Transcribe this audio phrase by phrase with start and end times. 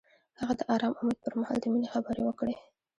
[0.39, 2.55] هغه د آرام امید پر مهال د مینې خبرې وکړې.